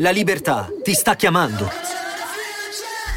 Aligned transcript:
La 0.00 0.10
libertà 0.10 0.68
ti 0.84 0.92
sta 0.92 1.16
chiamando. 1.16 1.68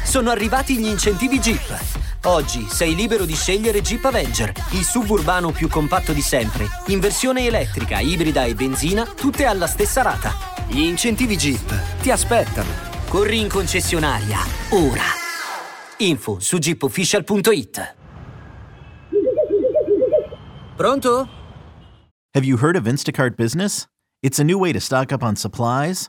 Sono 0.04 0.30
arrivati 0.30 0.76
gli 0.78 0.86
incentivi 0.86 1.38
Jeep. 1.38 1.80
Oggi 2.24 2.66
sei 2.68 2.96
libero 2.96 3.24
di 3.24 3.34
scegliere 3.34 3.80
Jeep 3.80 4.04
Avenger, 4.04 4.52
il 4.72 4.82
suburbano 4.82 5.52
più 5.52 5.68
compatto 5.68 6.12
di 6.12 6.20
sempre, 6.20 6.66
in 6.86 6.98
versione 6.98 7.46
elettrica, 7.46 8.00
ibrida 8.00 8.44
e 8.44 8.54
benzina, 8.54 9.04
tutte 9.04 9.44
alla 9.44 9.68
stessa 9.68 10.02
rata. 10.02 10.32
Gli 10.66 10.80
incentivi 10.80 11.36
Jeep 11.36 12.00
ti 12.00 12.10
aspettano. 12.10 12.70
Corri 13.08 13.38
in 13.38 13.48
concessionaria, 13.48 14.38
ora. 14.70 15.04
Info 15.98 16.40
su 16.40 16.58
jeepofficial.it. 16.58 17.94
Pronto? 20.74 21.28
Have 22.34 22.44
you 22.44 22.56
heard 22.56 22.74
of 22.74 22.86
Instacart 22.86 23.36
Business? 23.36 23.86
It's 24.20 24.40
a 24.40 24.44
new 24.44 24.58
way 24.58 24.72
to 24.72 24.80
stock 24.80 25.12
up 25.12 25.22
on 25.22 25.36
supplies, 25.36 26.08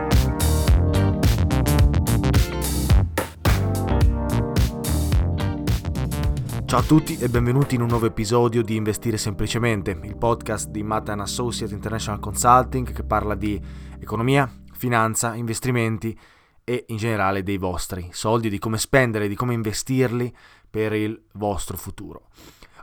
Ciao 6.71 6.79
a 6.79 6.83
tutti 6.83 7.17
e 7.17 7.27
benvenuti 7.27 7.75
in 7.75 7.81
un 7.81 7.89
nuovo 7.89 8.05
episodio 8.05 8.63
di 8.63 8.77
Investire 8.77 9.17
Semplicemente, 9.17 9.91
il 10.03 10.15
podcast 10.15 10.69
di 10.69 10.83
Matan 10.83 11.19
Associate 11.19 11.73
International 11.73 12.21
Consulting 12.21 12.93
che 12.93 13.03
parla 13.03 13.35
di 13.35 13.61
economia, 13.99 14.49
finanza, 14.71 15.35
investimenti 15.35 16.17
e 16.63 16.85
in 16.87 16.95
generale 16.95 17.43
dei 17.43 17.57
vostri 17.57 18.07
soldi, 18.13 18.47
di 18.47 18.57
come 18.57 18.77
spendere, 18.77 19.27
di 19.27 19.35
come 19.35 19.53
investirli 19.53 20.33
per 20.69 20.93
il 20.93 21.21
vostro 21.33 21.75
futuro. 21.75 22.29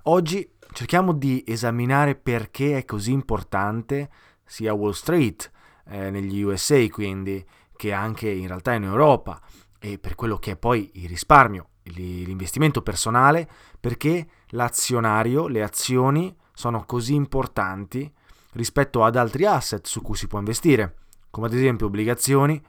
Oggi 0.03 0.47
cerchiamo 0.73 1.15
di 1.15 1.43
esaminare 1.47 2.15
perché 2.15 2.77
è 2.77 2.85
così 2.85 3.13
importante 3.13 4.11
sia 4.45 4.75
Wall 4.75 4.91
Street, 4.91 5.51
eh, 5.87 6.11
negli 6.11 6.43
USA 6.43 6.87
quindi, 6.91 7.43
che 7.75 7.95
anche 7.95 8.29
in 8.29 8.49
realtà 8.49 8.75
in 8.75 8.83
Europa 8.83 9.41
e 9.79 9.99
per 9.99 10.15
quello 10.15 10.37
che 10.37 10.51
è 10.51 10.57
poi 10.57 10.91
il 10.97 11.09
risparmio 11.09 11.71
l'investimento 11.95 12.83
personale 12.83 13.49
perché 13.79 14.29
l'azionario, 14.49 15.47
le 15.47 15.63
azioni 15.63 16.35
sono 16.53 16.85
così 16.85 17.15
importanti 17.15 18.11
rispetto 18.53 19.05
ad 19.05 19.17
altri 19.17 19.45
asset 19.45 19.87
su 19.87 20.03
cui 20.03 20.17
si 20.17 20.27
può 20.27 20.39
investire, 20.39 20.97
come 21.31 21.47
ad 21.47 21.55
esempio 21.55 21.87
obbligazioni, 21.87 22.61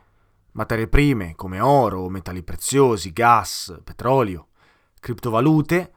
materie 0.51 0.87
prime 0.87 1.35
come 1.35 1.59
oro, 1.59 2.09
metalli 2.09 2.43
preziosi, 2.43 3.11
gas, 3.11 3.79
petrolio, 3.83 4.47
criptovalute 4.99 5.93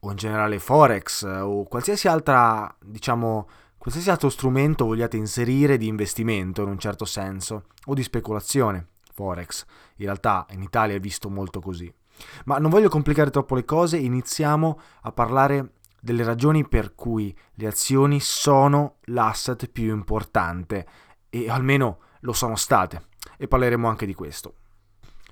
o 0.00 0.10
in 0.10 0.16
generale 0.16 0.58
forex 0.58 1.22
o 1.24 1.64
qualsiasi 1.64 2.08
altra, 2.08 2.74
diciamo, 2.80 3.48
qualsiasi 3.78 4.10
altro 4.10 4.28
strumento 4.28 4.84
vogliate 4.84 5.16
inserire 5.16 5.76
di 5.76 5.86
investimento 5.86 6.62
in 6.62 6.68
un 6.68 6.78
certo 6.78 7.04
senso 7.04 7.64
o 7.86 7.94
di 7.94 8.02
speculazione. 8.02 8.88
Forex 9.14 9.64
in 9.96 10.06
realtà 10.06 10.46
in 10.50 10.62
Italia 10.62 10.94
è 10.94 11.00
visto 11.00 11.28
molto 11.28 11.60
così. 11.60 11.92
Ma 12.44 12.58
non 12.58 12.70
voglio 12.70 12.88
complicare 12.88 13.30
troppo 13.30 13.54
le 13.54 13.64
cose, 13.64 13.96
iniziamo 13.96 14.80
a 15.02 15.12
parlare 15.12 15.74
delle 16.00 16.24
ragioni 16.24 16.66
per 16.66 16.94
cui 16.94 17.36
le 17.54 17.66
azioni 17.66 18.18
sono 18.20 18.96
l'asset 19.02 19.68
più 19.68 19.92
importante 19.92 20.86
e 21.30 21.48
almeno 21.48 21.98
lo 22.20 22.32
sono 22.32 22.56
state 22.56 23.06
e 23.36 23.46
parleremo 23.46 23.88
anche 23.88 24.06
di 24.06 24.14
questo. 24.14 24.54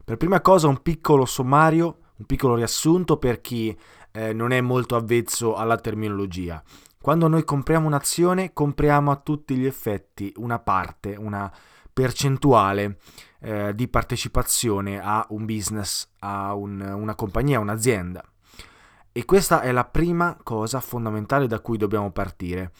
Per 0.04 0.16
prima 0.16 0.40
cosa 0.40 0.68
un 0.68 0.80
piccolo 0.80 1.24
sommario, 1.24 1.98
un 2.16 2.26
piccolo 2.26 2.54
riassunto 2.54 3.16
per 3.16 3.40
chi 3.40 3.76
eh, 4.12 4.32
non 4.32 4.52
è 4.52 4.60
molto 4.60 4.96
avvezzo 4.96 5.54
alla 5.54 5.76
terminologia. 5.76 6.62
Quando 7.00 7.28
noi 7.28 7.44
compriamo 7.44 7.86
un'azione 7.86 8.52
compriamo 8.52 9.10
a 9.10 9.16
tutti 9.16 9.56
gli 9.56 9.66
effetti 9.66 10.32
una 10.36 10.58
parte, 10.58 11.16
una 11.16 11.52
percentuale 11.92 12.98
eh, 13.40 13.74
di 13.74 13.88
partecipazione 13.88 15.00
a 15.00 15.26
un 15.30 15.44
business, 15.44 16.08
a 16.20 16.54
un, 16.54 16.80
una 16.80 17.14
compagnia, 17.14 17.60
un'azienda. 17.60 18.22
E 19.12 19.24
questa 19.24 19.60
è 19.60 19.72
la 19.72 19.84
prima 19.84 20.38
cosa 20.42 20.80
fondamentale 20.80 21.46
da 21.46 21.60
cui 21.60 21.76
dobbiamo 21.76 22.12
partire. 22.12 22.72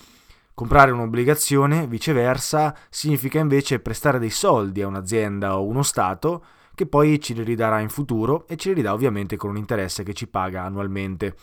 Comprare 0.54 0.91
un'obbligazione, 0.91 1.87
viceversa, 1.87 2.76
significa 2.88 3.38
invece 3.38 3.81
prestare 3.81 4.19
dei 4.19 4.31
soldi 4.31 4.82
a 4.82 4.87
un'azienda 4.87 5.56
o 5.56 5.65
uno 5.65 5.82
Stato 5.82 6.44
che 6.75 6.87
poi 6.87 7.21
ci 7.21 7.34
li 7.34 7.42
ridarà 7.42 7.81
in 7.81 7.88
futuro 7.88 8.47
e 8.47 8.56
ce 8.56 8.69
li 8.69 8.77
ridà 8.77 8.92
ovviamente 8.92 9.37
con 9.37 9.50
un 9.50 9.56
interesse 9.56 10.03
che 10.03 10.15
ci 10.15 10.28
paga 10.28 10.62
annualmente, 10.62 11.37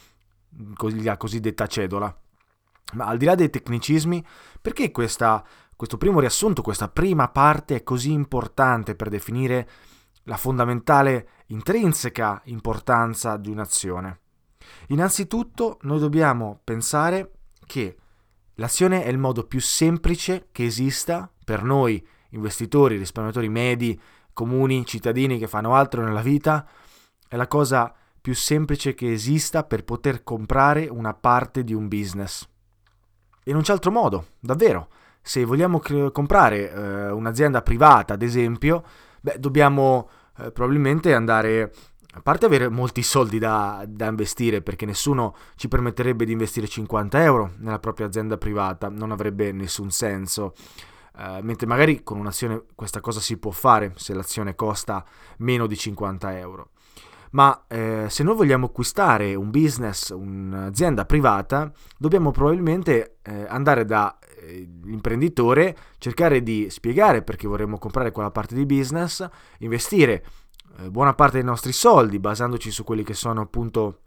la 1.03 1.17
cosiddetta 1.17 1.67
cedola. 1.67 2.15
Ma 2.93 3.05
al 3.05 3.17
di 3.17 3.25
là 3.25 3.35
dei 3.35 3.49
tecnicismi, 3.49 4.25
perché 4.61 4.91
questa 4.91 5.43
questo 5.77 5.97
primo 5.97 6.19
riassunto, 6.19 6.63
questa 6.63 6.89
prima 6.89 7.29
parte 7.29 7.75
è 7.75 7.83
così 7.83 8.11
importante 8.11 8.95
per 8.95 9.09
definire 9.09 9.69
la 10.23 10.35
fondamentale 10.35 11.29
intrinseca 11.47 12.41
importanza 12.45 13.37
di 13.37 13.51
un'azione. 13.51 14.21
Innanzitutto 14.87 15.77
noi 15.81 15.99
dobbiamo 15.99 16.59
pensare 16.63 17.33
che 17.67 17.95
l'azione 18.55 19.03
è 19.03 19.09
il 19.09 19.19
modo 19.19 19.43
più 19.43 19.61
semplice 19.61 20.47
che 20.51 20.65
esista 20.65 21.31
per 21.45 21.61
noi 21.61 22.05
investitori, 22.31 22.97
risparmiatori 22.97 23.47
medi, 23.47 24.01
comuni, 24.33 24.83
cittadini 24.83 25.37
che 25.37 25.47
fanno 25.47 25.75
altro 25.75 26.03
nella 26.03 26.21
vita, 26.21 26.67
è 27.27 27.35
la 27.35 27.47
cosa 27.47 27.93
più 28.19 28.33
semplice 28.33 28.95
che 28.95 29.13
esista 29.13 29.63
per 29.63 29.83
poter 29.83 30.23
comprare 30.23 30.87
una 30.87 31.13
parte 31.13 31.63
di 31.63 31.75
un 31.75 31.87
business. 31.87 32.49
E 33.43 33.53
non 33.53 33.61
c'è 33.61 33.73
altro 33.73 33.91
modo, 33.91 34.29
davvero 34.39 34.89
se 35.27 35.43
vogliamo 35.43 35.79
cre- 35.79 36.09
comprare 36.11 36.71
eh, 36.71 37.09
un'azienda 37.11 37.61
privata, 37.61 38.13
ad 38.13 38.21
esempio, 38.21 38.81
beh, 39.19 39.39
dobbiamo 39.39 40.09
eh, 40.37 40.51
probabilmente 40.51 41.13
andare 41.13 41.73
a 42.13 42.21
parte 42.21 42.45
avere 42.45 42.69
molti 42.69 43.03
soldi 43.03 43.37
da, 43.37 43.83
da, 43.85 44.07
investire, 44.07 44.61
perché 44.61 44.85
nessuno 44.85 45.35
ci 45.55 45.67
permetterebbe 45.67 46.23
di 46.23 46.31
investire 46.31 46.65
50 46.65 47.21
euro 47.21 47.51
nella 47.57 47.77
propria 47.77 48.07
azienda 48.07 48.37
privata, 48.37 48.87
non 48.87 49.11
avrebbe 49.11 49.51
nessun 49.51 49.91
senso. 49.91 50.53
Uh, 51.17 51.39
mentre 51.41 51.65
magari 51.65 52.03
con 52.03 52.19
un'azione 52.19 52.61
questa 52.75 53.01
cosa 53.01 53.19
si 53.19 53.37
può 53.37 53.49
fare 53.49 53.93
se 53.95 54.13
l'azione 54.13 54.53
costa 54.53 55.03
meno 55.37 55.67
di 55.67 55.75
50 55.75 56.37
euro. 56.37 56.69
Ma 57.31 57.65
eh, 57.67 58.05
se 58.09 58.23
noi 58.23 58.35
vogliamo 58.35 58.67
acquistare 58.67 59.35
un 59.35 59.49
business, 59.49 60.09
un'azienda 60.09 61.05
privata, 61.05 61.71
dobbiamo 61.97 62.31
probabilmente 62.31 63.17
eh, 63.21 63.45
andare 63.47 63.85
da 63.85 64.17
l'imprenditore 64.83 65.75
cercare 65.97 66.41
di 66.41 66.67
spiegare 66.69 67.21
perché 67.21 67.47
vorremmo 67.47 67.77
comprare 67.77 68.11
quella 68.11 68.31
parte 68.31 68.55
di 68.55 68.65
business, 68.65 69.27
investire 69.59 70.23
eh, 70.79 70.89
buona 70.89 71.13
parte 71.13 71.37
dei 71.37 71.45
nostri 71.45 71.71
soldi 71.71 72.19
basandoci 72.19 72.71
su 72.71 72.83
quelli 72.83 73.03
che 73.03 73.13
sono 73.13 73.41
appunto 73.41 74.01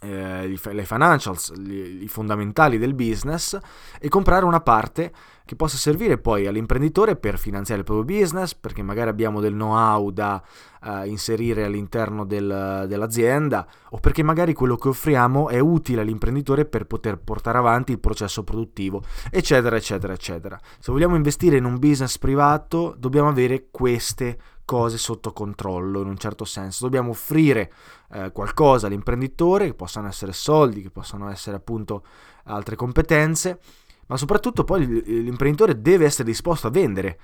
eh, 0.00 0.58
le 0.72 0.84
financials, 0.84 1.52
i 1.56 2.08
fondamentali 2.08 2.78
del 2.78 2.94
business 2.94 3.58
e 4.00 4.08
comprare 4.08 4.44
una 4.44 4.60
parte 4.60 5.12
che 5.44 5.56
possa 5.56 5.76
servire 5.76 6.18
poi 6.18 6.46
all'imprenditore 6.46 7.16
per 7.16 7.38
finanziare 7.38 7.80
il 7.80 7.86
proprio 7.86 8.18
business, 8.18 8.54
perché 8.54 8.82
magari 8.82 9.10
abbiamo 9.10 9.40
del 9.40 9.52
know-how 9.52 10.10
da 10.10 10.42
uh, 10.82 11.04
inserire 11.04 11.64
all'interno 11.64 12.24
del, 12.24 12.86
dell'azienda 12.88 13.66
o 13.90 13.98
perché 13.98 14.22
magari 14.22 14.54
quello 14.54 14.76
che 14.76 14.88
offriamo 14.88 15.48
è 15.48 15.58
utile 15.58 16.02
all'imprenditore 16.02 16.64
per 16.64 16.86
poter 16.86 17.18
portare 17.18 17.58
avanti 17.58 17.92
il 17.92 17.98
processo 17.98 18.44
produttivo, 18.44 19.02
eccetera, 19.30 19.76
eccetera, 19.76 20.12
eccetera. 20.12 20.58
Se 20.78 20.92
vogliamo 20.92 21.16
investire 21.16 21.56
in 21.56 21.64
un 21.64 21.78
business 21.78 22.18
privato, 22.18 22.94
dobbiamo 22.96 23.28
avere 23.28 23.66
queste 23.70 24.38
cose 24.72 24.96
sotto 24.96 25.34
controllo 25.34 26.00
in 26.00 26.08
un 26.08 26.16
certo 26.16 26.46
senso. 26.46 26.84
Dobbiamo 26.84 27.10
offrire 27.10 27.70
eh, 28.10 28.32
qualcosa 28.32 28.86
all'imprenditore, 28.86 29.66
che 29.66 29.74
possano 29.74 30.08
essere 30.08 30.32
soldi, 30.32 30.80
che 30.80 30.88
possano 30.88 31.28
essere 31.28 31.56
appunto 31.56 32.06
altre 32.44 32.74
competenze, 32.74 33.60
ma 34.06 34.16
soprattutto 34.16 34.64
poi 34.64 34.86
l'imprenditore 34.86 35.82
deve 35.82 36.06
essere 36.06 36.24
disposto 36.24 36.68
a 36.68 36.70
vendere 36.70 37.18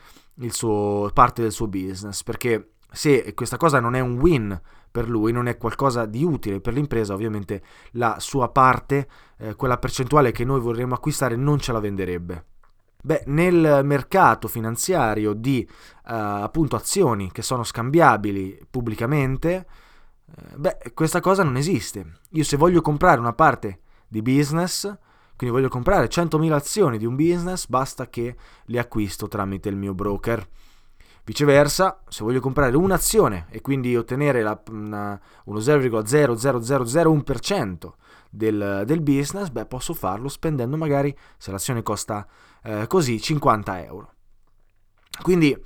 suo, 0.50 1.10
parte 1.14 1.40
del 1.40 1.52
suo 1.52 1.68
business, 1.68 2.22
perché 2.22 2.72
se 2.90 3.32
questa 3.32 3.56
cosa 3.56 3.80
non 3.80 3.94
è 3.94 4.00
un 4.00 4.18
win 4.18 4.60
per 4.90 5.08
lui, 5.08 5.32
non 5.32 5.46
è 5.46 5.56
qualcosa 5.56 6.04
di 6.04 6.24
utile 6.24 6.60
per 6.60 6.74
l'impresa, 6.74 7.14
ovviamente 7.14 7.62
la 7.92 8.16
sua 8.20 8.50
parte, 8.50 9.08
eh, 9.38 9.54
quella 9.54 9.78
percentuale 9.78 10.32
che 10.32 10.44
noi 10.44 10.60
vorremmo 10.60 10.92
acquistare, 10.92 11.34
non 11.34 11.58
ce 11.58 11.72
la 11.72 11.80
venderebbe. 11.80 12.44
Beh, 13.00 13.22
nel 13.26 13.82
mercato 13.84 14.48
finanziario 14.48 15.32
di 15.32 15.64
uh, 15.68 15.74
appunto 16.02 16.74
azioni 16.74 17.30
che 17.30 17.42
sono 17.42 17.62
scambiabili 17.62 18.66
pubblicamente, 18.68 19.66
uh, 20.24 20.56
beh, 20.56 20.78
questa 20.94 21.20
cosa 21.20 21.44
non 21.44 21.56
esiste. 21.56 22.14
Io 22.30 22.42
se 22.42 22.56
voglio 22.56 22.80
comprare 22.80 23.20
una 23.20 23.34
parte 23.34 23.82
di 24.08 24.20
business, 24.20 24.92
quindi 25.36 25.54
voglio 25.54 25.68
comprare 25.68 26.08
100.000 26.08 26.52
azioni 26.52 26.98
di 26.98 27.06
un 27.06 27.14
business, 27.14 27.68
basta 27.68 28.08
che 28.08 28.34
le 28.64 28.78
acquisto 28.80 29.28
tramite 29.28 29.68
il 29.68 29.76
mio 29.76 29.94
broker. 29.94 30.44
Viceversa, 31.22 32.00
se 32.08 32.24
voglio 32.24 32.40
comprare 32.40 32.76
un'azione 32.76 33.46
e 33.50 33.60
quindi 33.60 33.96
ottenere 33.96 34.42
la, 34.42 34.60
una, 34.70 35.20
uno 35.44 35.58
0,00001% 35.60 37.92
del, 38.28 38.82
del 38.86 39.00
business, 39.00 39.48
beh, 39.48 39.66
posso 39.66 39.94
farlo 39.94 40.28
spendendo 40.28 40.76
magari, 40.76 41.16
se 41.36 41.50
l'azione 41.50 41.82
costa 41.82 42.26
eh, 42.62 42.86
così, 42.86 43.20
50 43.20 43.84
euro. 43.84 44.12
Quindi 45.22 45.56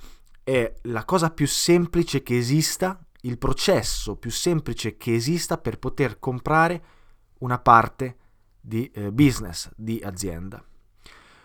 è 0.43 0.73
la 0.83 1.05
cosa 1.05 1.29
più 1.29 1.47
semplice 1.47 2.21
che 2.23 2.37
esista, 2.37 2.99
il 3.21 3.37
processo 3.37 4.15
più 4.15 4.31
semplice 4.31 4.97
che 4.97 5.13
esista 5.13 5.57
per 5.57 5.79
poter 5.79 6.19
comprare 6.19 6.83
una 7.39 7.59
parte 7.59 8.17
di 8.59 8.89
eh, 8.93 9.11
business, 9.11 9.69
di 9.75 10.01
azienda. 10.03 10.63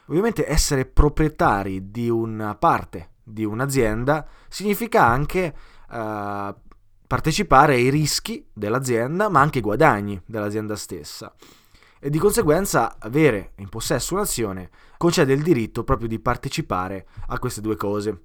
Ovviamente 0.07 0.49
essere 0.49 0.87
proprietari 0.87 1.91
di 1.91 2.09
una 2.09 2.55
parte 2.55 3.11
di 3.23 3.45
un'azienda 3.45 4.27
significa 4.49 5.05
anche 5.05 5.55
uh, 5.91 6.55
partecipare 7.09 7.75
ai 7.75 7.89
rischi 7.89 8.47
dell'azienda, 8.53 9.31
ma 9.31 9.41
anche 9.41 9.59
ai 9.59 9.65
guadagni 9.65 10.21
dell'azienda 10.27 10.77
stessa. 10.77 11.35
E 11.99 12.11
di 12.11 12.19
conseguenza 12.19 12.97
avere 13.01 13.55
in 13.57 13.71
possesso 13.71 14.15
un'azione 14.15 14.71
concede 14.99 15.33
il 15.33 15.43
diritto 15.43 15.83
proprio 15.85 16.07
di 16.07 16.21
partecipare 16.21 17.09
a 17.29 17.39
queste 17.39 17.63
due 17.63 17.77
cose. 17.77 18.25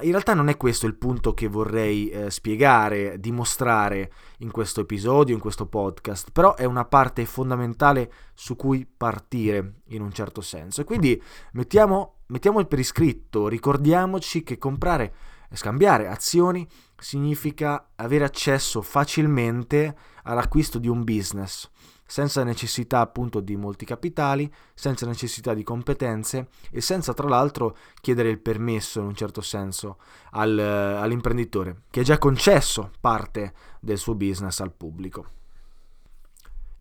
In 0.00 0.10
realtà 0.10 0.32
non 0.32 0.48
è 0.48 0.56
questo 0.56 0.86
il 0.86 0.94
punto 0.94 1.34
che 1.34 1.48
vorrei 1.48 2.08
eh, 2.08 2.30
spiegare, 2.30 3.20
dimostrare 3.20 4.10
in 4.38 4.50
questo 4.50 4.80
episodio, 4.80 5.34
in 5.34 5.40
questo 5.40 5.66
podcast, 5.66 6.30
però 6.32 6.56
è 6.56 6.64
una 6.64 6.86
parte 6.86 7.26
fondamentale 7.26 8.10
su 8.32 8.56
cui 8.56 8.86
partire 8.86 9.82
in 9.88 10.00
un 10.00 10.12
certo 10.12 10.40
senso. 10.40 10.80
E 10.80 10.84
quindi 10.84 11.22
mettiamo, 11.52 12.22
mettiamo 12.28 12.64
per 12.64 12.78
iscritto, 12.78 13.48
ricordiamoci 13.48 14.42
che 14.42 14.56
comprare 14.56 15.14
scambiare 15.56 16.08
azioni 16.08 16.66
significa 16.96 17.90
avere 17.96 18.24
accesso 18.24 18.80
facilmente 18.82 19.96
all'acquisto 20.22 20.78
di 20.78 20.88
un 20.88 21.04
business 21.04 21.68
senza 22.12 22.44
necessità 22.44 23.00
appunto 23.00 23.40
di 23.40 23.56
molti 23.56 23.86
capitali, 23.86 24.52
senza 24.74 25.06
necessità 25.06 25.54
di 25.54 25.62
competenze 25.62 26.48
e 26.70 26.82
senza 26.82 27.14
tra 27.14 27.26
l'altro 27.26 27.74
chiedere 28.02 28.28
il 28.28 28.38
permesso 28.38 29.00
in 29.00 29.06
un 29.06 29.14
certo 29.14 29.40
senso 29.40 29.96
al, 30.32 30.58
all'imprenditore 30.58 31.84
che 31.88 32.00
ha 32.00 32.02
già 32.02 32.18
concesso 32.18 32.90
parte 33.00 33.54
del 33.80 33.96
suo 33.96 34.14
business 34.14 34.60
al 34.60 34.74
pubblico. 34.74 35.26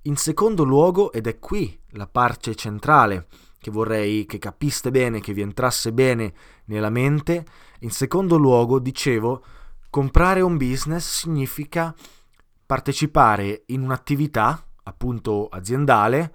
In 0.01 0.17
secondo 0.17 0.65
luogo, 0.65 1.13
ed 1.13 1.27
è 1.27 1.39
qui 1.39 1.79
la 1.91 2.07
parte 2.07 2.53
centrale 2.53 3.27
che 3.57 3.71
vorrei 3.71 4.25
che 4.25 4.37
capiste 4.37 4.91
bene, 4.91 5.21
che 5.21 5.31
vi 5.31 5.41
entrasse 5.41 5.93
bene 5.93 6.33
nella 6.65 6.89
mente, 6.89 7.45
in 7.81 7.91
secondo 7.91 8.37
luogo, 8.37 8.79
dicevo, 8.79 9.43
comprare 9.89 10.41
un 10.41 10.57
business 10.57 11.19
significa 11.19 11.93
partecipare 12.65 13.63
in 13.67 13.81
un'attività 13.81 14.65
appunto 14.83 15.47
aziendale 15.47 16.33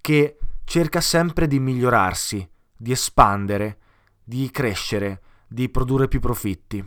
che 0.00 0.38
cerca 0.64 1.00
sempre 1.00 1.46
di 1.46 1.58
migliorarsi, 1.58 2.48
di 2.76 2.92
espandere, 2.92 3.78
di 4.22 4.50
crescere, 4.50 5.22
di 5.46 5.68
produrre 5.68 6.08
più 6.08 6.20
profitti. 6.20 6.86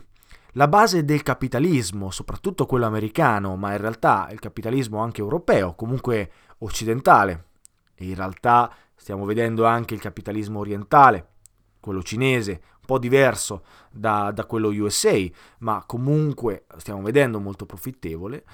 La 0.52 0.68
base 0.68 1.04
del 1.04 1.22
capitalismo, 1.22 2.10
soprattutto 2.10 2.66
quello 2.66 2.86
americano, 2.86 3.56
ma 3.56 3.72
in 3.72 3.78
realtà 3.78 4.28
il 4.30 4.38
capitalismo 4.38 5.02
anche 5.02 5.20
europeo, 5.20 5.74
comunque 5.74 6.30
occidentale, 6.58 7.46
e 7.94 8.06
in 8.06 8.14
realtà 8.14 8.72
stiamo 8.94 9.24
vedendo 9.24 9.66
anche 9.66 9.94
il 9.94 10.00
capitalismo 10.00 10.60
orientale, 10.60 11.32
quello 11.80 12.02
cinese, 12.02 12.62
un 12.84 12.86
po' 12.86 12.98
diverso 12.98 13.64
da, 13.90 14.30
da 14.30 14.44
quello 14.44 14.68
USA, 14.68 15.18
ma 15.58 15.82
comunque 15.86 16.66
stiamo 16.76 17.02
vedendo 17.02 17.40
molto 17.40 17.64
profittevole, 17.64 18.44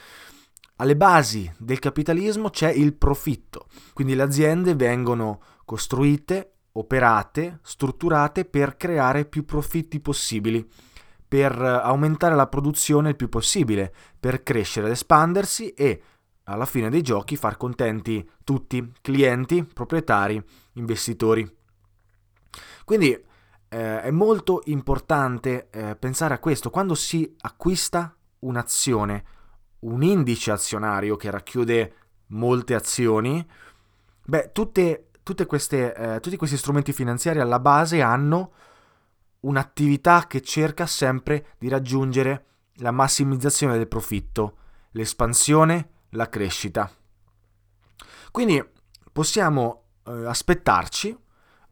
alle 0.76 0.96
basi 0.96 1.52
del 1.58 1.78
capitalismo 1.78 2.48
c'è 2.48 2.70
il 2.70 2.94
profitto, 2.94 3.66
quindi 3.92 4.14
le 4.14 4.22
aziende 4.22 4.74
vengono 4.74 5.40
costruite, 5.64 6.52
operate, 6.72 7.58
strutturate 7.62 8.44
per 8.44 8.76
creare 8.76 9.24
più 9.24 9.44
profitti 9.44 10.00
possibili, 10.00 10.66
per 11.26 11.60
aumentare 11.60 12.34
la 12.34 12.46
produzione 12.46 13.10
il 13.10 13.16
più 13.16 13.28
possibile, 13.28 13.92
per 14.18 14.42
crescere 14.42 14.86
ed 14.86 14.92
espandersi 14.92 15.70
e 15.70 16.02
alla 16.44 16.66
fine 16.66 16.88
dei 16.88 17.02
giochi 17.02 17.36
far 17.36 17.56
contenti 17.56 18.28
tutti, 18.42 18.92
clienti, 19.02 19.64
proprietari, 19.64 20.42
investitori. 20.74 21.48
Quindi 22.84 23.28
eh, 23.70 24.02
è 24.02 24.10
molto 24.10 24.60
importante 24.64 25.68
eh, 25.70 25.96
pensare 25.96 26.34
a 26.34 26.38
questo 26.38 26.70
quando 26.70 26.94
si 26.94 27.36
acquista 27.40 28.14
un'azione 28.40 29.24
un 29.80 30.02
indice 30.02 30.50
azionario 30.50 31.16
che 31.16 31.30
racchiude 31.30 31.94
molte 32.28 32.74
azioni, 32.74 33.46
beh, 34.24 34.50
tutte, 34.52 35.10
tutte 35.22 35.46
queste, 35.46 35.94
eh, 35.94 36.20
tutti 36.20 36.36
questi 36.36 36.56
strumenti 36.56 36.92
finanziari 36.92 37.40
alla 37.40 37.60
base 37.60 38.02
hanno 38.02 38.52
un'attività 39.40 40.26
che 40.26 40.42
cerca 40.42 40.86
sempre 40.86 41.54
di 41.58 41.68
raggiungere 41.68 42.46
la 42.74 42.90
massimizzazione 42.90 43.76
del 43.76 43.88
profitto, 43.88 44.56
l'espansione, 44.92 45.90
la 46.10 46.28
crescita. 46.28 46.90
Quindi 48.30 48.62
possiamo 49.10 49.84
eh, 50.04 50.26
aspettarci, 50.26 51.16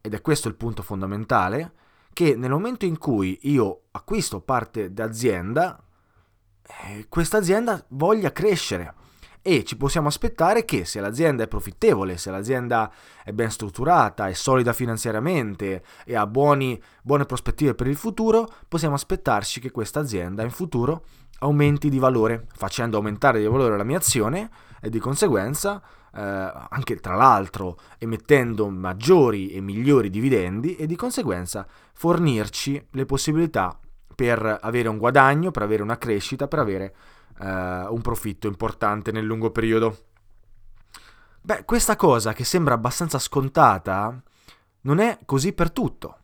ed 0.01 0.13
è 0.13 0.21
questo 0.21 0.47
il 0.47 0.55
punto 0.55 0.81
fondamentale, 0.81 1.73
che 2.13 2.35
nel 2.35 2.51
momento 2.51 2.85
in 2.85 2.97
cui 2.97 3.37
io 3.43 3.83
acquisto 3.91 4.41
parte 4.41 4.93
d'azienda, 4.93 5.81
eh, 6.63 7.05
questa 7.09 7.37
azienda 7.37 7.83
voglia 7.89 8.31
crescere. 8.31 8.93
E 9.41 9.63
ci 9.63 9.77
possiamo 9.77 10.09
aspettare 10.09 10.65
che 10.65 10.83
se 10.83 10.99
l'azienda 10.99 11.43
è 11.43 11.47
profittevole, 11.47 12.17
se 12.17 12.29
l'azienda 12.29 12.91
è 13.23 13.31
ben 13.31 13.49
strutturata, 13.49 14.27
è 14.27 14.33
solida 14.33 14.73
finanziariamente 14.73 15.81
e 16.05 16.15
ha 16.15 16.27
buoni, 16.27 16.79
buone 17.01 17.25
prospettive 17.25 17.73
per 17.73 17.87
il 17.87 17.95
futuro, 17.95 18.47
possiamo 18.67 18.95
aspettarci 18.95 19.61
che 19.61 19.71
questa 19.71 20.01
azienda 20.01 20.43
in 20.43 20.51
futuro 20.51 21.05
aumenti 21.39 21.89
di 21.89 21.99
valore, 21.99 22.47
facendo 22.53 22.97
aumentare 22.97 23.39
di 23.39 23.47
valore 23.47 23.77
la 23.77 23.85
mia 23.85 23.97
azione 23.97 24.49
e 24.81 24.89
di 24.89 24.99
conseguenza 24.99 25.81
eh, 26.15 26.21
anche 26.21 26.95
tra 26.97 27.15
l'altro 27.15 27.77
emettendo 27.97 28.69
maggiori 28.69 29.51
e 29.51 29.61
migliori 29.61 30.09
dividendi 30.09 30.75
e 30.75 30.85
di 30.85 30.95
conseguenza 30.95 31.67
fornirci 31.93 32.87
le 32.91 33.05
possibilità 33.05 33.77
per 34.15 34.59
avere 34.61 34.89
un 34.89 34.97
guadagno, 34.97 35.51
per 35.51 35.63
avere 35.63 35.81
una 35.81 35.97
crescita, 35.97 36.47
per 36.49 36.59
avere 36.59 36.95
uh, 37.39 37.45
un 37.93 38.01
profitto 38.01 38.47
importante 38.47 39.13
nel 39.13 39.23
lungo 39.23 39.49
periodo. 39.49 39.97
Beh, 41.41 41.63
questa 41.63 41.95
cosa 41.95 42.33
che 42.33 42.43
sembra 42.43 42.73
abbastanza 42.73 43.17
scontata 43.17 44.21
non 44.81 44.99
è 44.99 45.19
così 45.25 45.53
per 45.53 45.71
tutto. 45.71 46.17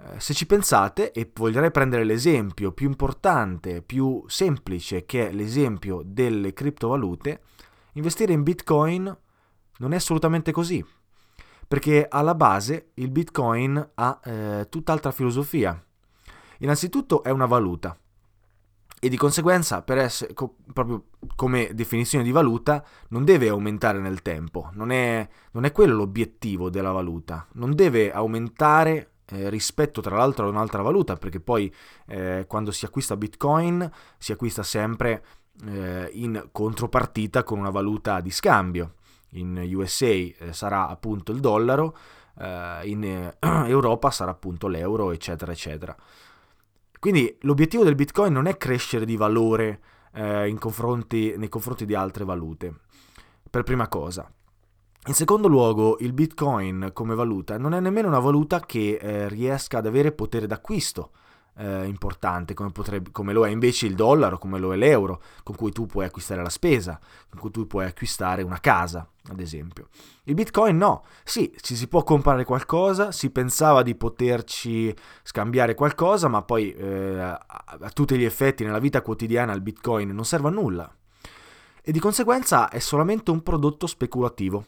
Eh, 0.00 0.20
se 0.20 0.32
ci 0.32 0.46
pensate, 0.46 1.12
e 1.12 1.30
voglierei 1.34 1.70
prendere 1.70 2.04
l'esempio 2.04 2.72
più 2.72 2.88
importante, 2.88 3.82
più 3.82 4.24
semplice, 4.26 5.04
che 5.04 5.28
è 5.28 5.32
l'esempio 5.32 6.02
delle 6.04 6.52
criptovalute, 6.52 7.42
investire 7.98 8.32
in 8.32 8.42
Bitcoin 8.42 9.16
non 9.78 9.92
è 9.92 9.96
assolutamente 9.96 10.52
così, 10.52 10.84
perché 11.66 12.06
alla 12.08 12.34
base 12.34 12.90
il 12.94 13.10
Bitcoin 13.10 13.90
ha 13.94 14.20
eh, 14.24 14.66
tutt'altra 14.68 15.12
filosofia. 15.12 15.80
Innanzitutto 16.60 17.22
è 17.22 17.30
una 17.30 17.46
valuta 17.46 17.96
e 19.00 19.08
di 19.08 19.16
conseguenza, 19.16 19.84
essere, 19.86 20.34
co- 20.34 20.56
proprio 20.72 21.04
come 21.36 21.70
definizione 21.72 22.24
di 22.24 22.32
valuta, 22.32 22.84
non 23.10 23.24
deve 23.24 23.48
aumentare 23.48 24.00
nel 24.00 24.22
tempo, 24.22 24.70
non 24.72 24.90
è, 24.90 25.28
non 25.52 25.64
è 25.64 25.72
quello 25.72 25.94
l'obiettivo 25.94 26.68
della 26.68 26.90
valuta, 26.90 27.46
non 27.52 27.74
deve 27.74 28.10
aumentare 28.10 29.12
eh, 29.26 29.50
rispetto 29.50 30.00
tra 30.00 30.16
l'altro 30.16 30.46
a 30.46 30.48
un'altra 30.48 30.82
valuta, 30.82 31.14
perché 31.16 31.38
poi 31.38 31.72
eh, 32.06 32.44
quando 32.48 32.72
si 32.72 32.84
acquista 32.86 33.16
Bitcoin 33.16 33.88
si 34.16 34.32
acquista 34.32 34.64
sempre 34.64 35.22
eh, 35.66 36.10
in 36.12 36.48
contropartita 36.52 37.42
con 37.42 37.58
una 37.58 37.70
valuta 37.70 38.20
di 38.20 38.30
scambio. 38.30 38.94
In 39.32 39.60
USA 39.72 40.06
eh, 40.06 40.34
sarà 40.52 40.88
appunto 40.88 41.32
il 41.32 41.40
dollaro, 41.40 41.96
eh, 42.38 42.80
in 42.84 43.04
eh, 43.04 43.36
Europa 43.68 44.10
sarà 44.10 44.30
appunto 44.30 44.68
l'euro, 44.68 45.10
eccetera, 45.12 45.52
eccetera. 45.52 45.96
Quindi 46.98 47.36
l'obiettivo 47.42 47.84
del 47.84 47.94
Bitcoin 47.94 48.32
non 48.32 48.46
è 48.46 48.56
crescere 48.56 49.04
di 49.04 49.16
valore 49.16 49.80
confronti, 50.58 51.34
nei 51.36 51.48
confronti 51.48 51.84
di 51.86 51.94
altre 51.94 52.24
valute, 52.24 52.74
per 53.48 53.62
prima 53.62 53.86
cosa. 53.86 54.28
In 55.06 55.14
secondo 55.14 55.46
luogo, 55.46 55.96
il 56.00 56.12
Bitcoin 56.12 56.90
come 56.92 57.14
valuta 57.14 57.56
non 57.56 57.72
è 57.72 57.78
nemmeno 57.78 58.08
una 58.08 58.18
valuta 58.18 58.58
che 58.58 58.98
eh, 59.00 59.28
riesca 59.28 59.78
ad 59.78 59.86
avere 59.86 60.10
potere 60.10 60.48
d'acquisto 60.48 61.12
eh, 61.58 61.86
importante 61.86 62.54
come, 62.54 62.70
potrebbe, 62.70 63.10
come, 63.10 63.32
lo 63.32 63.46
è 63.46 63.50
invece 63.50 63.86
il 63.86 63.94
dollaro, 63.94 64.38
come 64.38 64.58
lo 64.58 64.72
è 64.72 64.76
l'euro, 64.76 65.20
con 65.42 65.56
cui 65.56 65.72
tu 65.72 65.86
puoi 65.86 66.04
acquistare 66.04 66.42
la 66.42 66.48
spesa, 66.48 66.98
con 67.28 67.40
cui 67.40 67.50
tu 67.50 67.66
puoi 67.66 67.84
acquistare 67.84 68.42
una 68.42 68.60
casa, 68.60 69.06
ad 69.28 69.40
esempio. 69.40 69.88
Il 70.24 70.34
Bitcoin 70.34 70.76
no, 70.76 71.04
sì, 71.24 71.52
ci 71.60 71.74
si 71.74 71.88
può 71.88 72.04
comprare 72.04 72.44
qualcosa, 72.44 73.12
si 73.12 73.30
pensava 73.30 73.82
di 73.82 73.94
poterci 73.94 74.94
scambiare 75.22 75.74
qualcosa, 75.74 76.28
ma 76.28 76.42
poi 76.42 76.72
eh, 76.72 77.18
a, 77.18 77.44
a 77.80 77.90
tutti 77.90 78.16
gli 78.16 78.24
effetti 78.24 78.64
nella 78.64 78.78
vita 78.78 79.02
quotidiana 79.02 79.52
il 79.52 79.60
Bitcoin 79.60 80.10
non 80.10 80.24
serve 80.24 80.48
a 80.48 80.52
nulla. 80.52 80.92
E 81.82 81.92
di 81.92 81.98
conseguenza 81.98 82.68
è 82.68 82.78
solamente 82.78 83.30
un 83.30 83.42
prodotto 83.42 83.86
speculativo. 83.86 84.66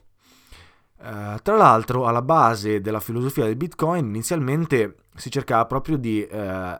Uh, 1.03 1.39
tra 1.43 1.57
l'altro, 1.57 2.07
alla 2.07 2.23
base 2.23 2.81
della 2.81 3.01
filosofia 3.01 3.45
del 3.45 3.57
Bitcoin 3.57 4.05
inizialmente 4.07 4.97
si 5.15 5.31
cercava 5.31 5.65
proprio 5.65 5.97
di 5.97 6.27
uh, 6.31 6.77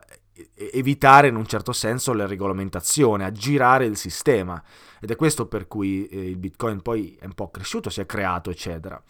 evitare 0.71 1.27
in 1.27 1.35
un 1.35 1.45
certo 1.45 1.71
senso 1.71 2.13
la 2.13 2.27
regolamentazione, 2.27 3.25
aggirare 3.25 3.85
il 3.85 3.97
sistema. 3.97 4.61
Ed 4.99 5.09
è 5.09 5.15
questo 5.15 5.47
per 5.47 5.67
cui 5.67 6.07
eh, 6.07 6.29
il 6.29 6.37
Bitcoin 6.37 6.81
poi 6.81 7.17
è 7.19 7.25
un 7.25 7.33
po' 7.33 7.49
cresciuto, 7.49 7.89
si 7.89 8.01
è 8.01 8.05
creato, 8.05 8.49
eccetera. 8.49 9.01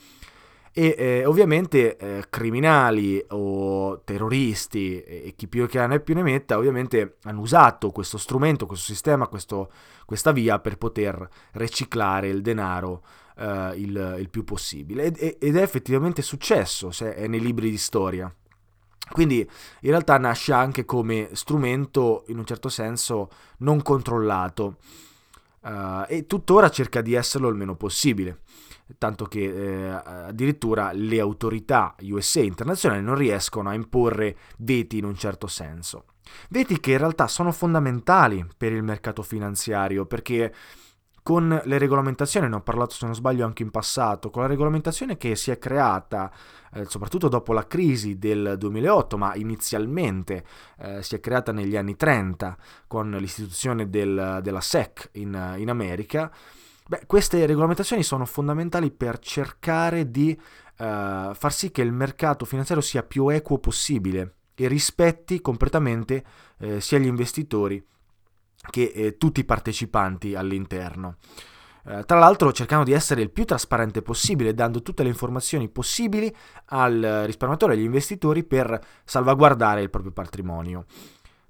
E 0.73 0.95
eh, 0.97 1.25
ovviamente 1.25 1.97
eh, 1.97 2.23
criminali 2.29 3.23
o 3.29 4.01
terroristi 4.03 5.01
e 5.01 5.33
chi 5.35 5.47
più 5.47 5.67
che 5.67 5.85
ne 5.85 5.99
più 5.99 6.15
ne 6.15 6.23
metta, 6.23 6.57
ovviamente 6.57 7.17
hanno 7.23 7.41
usato 7.41 7.91
questo 7.91 8.17
strumento, 8.17 8.65
questo 8.65 8.85
sistema, 8.85 9.27
questo, 9.27 9.69
questa 10.05 10.31
via 10.31 10.59
per 10.59 10.77
poter 10.77 11.27
riciclare 11.53 12.29
il 12.29 12.41
denaro 12.41 13.03
uh, 13.35 13.73
il, 13.75 14.17
il, 14.19 14.29
più 14.29 14.43
possibile. 14.43 15.05
Ed, 15.05 15.37
ed, 15.39 15.55
è 15.55 15.61
effettivamente 15.61 16.21
successo, 16.21 16.91
se 16.91 17.15
è 17.15 17.27
nei 17.27 17.39
libri 17.39 17.69
di 17.69 17.77
storia. 17.77 18.33
Quindi 19.11 19.39
in 19.81 19.89
realtà 19.89 20.17
nasce 20.17 20.53
anche 20.53 20.85
come 20.85 21.29
strumento, 21.33 22.23
in 22.27 22.37
un 22.37 22.45
certo 22.45 22.69
senso, 22.69 23.29
non 23.57 23.81
controllato. 23.81 24.77
Uh, 25.61 26.05
e 26.07 26.25
tuttora 26.25 26.69
cerca 26.69 27.01
di 27.01 27.13
esserlo 27.13 27.47
il 27.47 27.55
meno 27.55 27.75
possibile, 27.75 28.39
tanto 28.97 29.25
che 29.25 29.43
eh, 29.43 29.87
addirittura 29.89 30.91
le 30.93 31.19
autorità 31.19 31.95
USA 32.01 32.41
internazionali 32.41 33.01
non 33.01 33.15
riescono 33.15 33.69
a 33.69 33.73
imporre 33.73 34.37
veti 34.57 34.97
in 34.97 35.05
un 35.05 35.15
certo 35.15 35.47
senso. 35.47 36.05
Veti 36.49 36.79
che 36.79 36.91
in 36.91 36.97
realtà 36.97 37.27
sono 37.27 37.51
fondamentali 37.51 38.45
per 38.55 38.71
il 38.71 38.83
mercato 38.83 39.21
finanziario 39.21 40.05
perché 40.05 40.53
con 41.23 41.61
le 41.63 41.77
regolamentazioni, 41.77 42.47
ne 42.47 42.55
ho 42.55 42.61
parlato 42.61 42.95
se 42.95 43.05
non 43.05 43.13
sbaglio 43.13 43.45
anche 43.45 43.61
in 43.61 43.69
passato, 43.69 44.31
con 44.31 44.41
la 44.41 44.47
regolamentazione 44.47 45.17
che 45.17 45.35
si 45.35 45.51
è 45.51 45.59
creata 45.59 46.31
eh, 46.73 46.85
soprattutto 46.85 47.27
dopo 47.27 47.53
la 47.53 47.67
crisi 47.67 48.17
del 48.17 48.55
2008, 48.57 49.17
ma 49.17 49.35
inizialmente 49.35 50.43
eh, 50.79 51.03
si 51.03 51.15
è 51.15 51.19
creata 51.19 51.51
negli 51.51 51.75
anni 51.75 51.95
30 51.95 52.57
con 52.87 53.11
l'istituzione 53.11 53.89
del, 53.89 54.39
della 54.41 54.61
SEC 54.61 55.09
in, 55.13 55.55
in 55.57 55.69
America, 55.69 56.31
beh, 56.91 57.03
queste 57.05 57.45
regolamentazioni 57.45 58.03
sono 58.03 58.25
fondamentali 58.25 58.91
per 58.91 59.19
cercare 59.19 60.11
di 60.11 60.31
eh, 60.31 61.31
far 61.33 61.53
sì 61.53 61.71
che 61.71 61.81
il 61.81 61.93
mercato 61.93 62.43
finanziario 62.43 62.83
sia 62.83 63.03
più 63.03 63.29
equo 63.29 63.59
possibile 63.59 64.35
e 64.55 64.67
rispetti 64.67 65.39
completamente 65.39 66.23
eh, 66.59 66.81
sia 66.81 66.97
gli 66.99 67.05
investitori 67.05 67.81
che 68.69 68.91
eh, 68.93 69.17
tutti 69.17 69.39
i 69.39 69.45
partecipanti 69.45 70.35
all'interno. 70.35 71.15
Eh, 71.85 72.03
tra 72.03 72.19
l'altro 72.19 72.51
cercando 72.51 72.83
di 72.83 72.91
essere 72.91 73.21
il 73.21 73.31
più 73.31 73.45
trasparente 73.45 74.01
possibile, 74.01 74.53
dando 74.53 74.81
tutte 74.81 75.03
le 75.03 75.09
informazioni 75.09 75.69
possibili 75.69 76.33
al 76.65 77.23
risparmiatore 77.25 77.73
e 77.73 77.77
agli 77.77 77.85
investitori 77.85 78.43
per 78.43 78.77
salvaguardare 79.05 79.81
il 79.81 79.89
proprio 79.89 80.11
patrimonio. 80.11 80.85